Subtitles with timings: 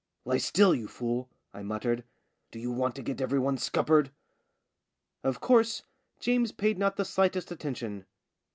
[0.25, 2.03] "Lie still, you fool," I muttered.
[2.49, 4.09] "Do you want to get every one' scuppered
[5.23, 5.83] '?"Of course,
[6.19, 8.07] James paid not the slightest attention.